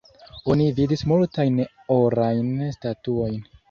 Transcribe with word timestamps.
Oni 0.53 0.65
vidis 0.79 1.05
multajn 1.13 1.61
orajn 2.01 2.53
statuojn. 2.81 3.43